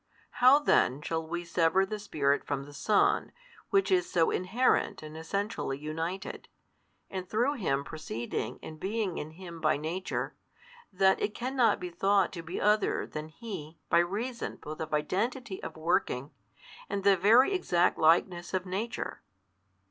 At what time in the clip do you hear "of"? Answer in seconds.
14.79-14.91, 15.61-15.77, 18.55-18.65